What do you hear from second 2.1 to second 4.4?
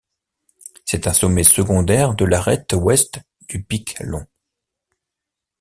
de l'arête ouest du Pic Long.